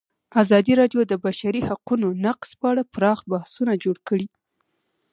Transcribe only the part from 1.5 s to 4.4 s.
حقونو نقض په اړه پراخ بحثونه جوړ کړي.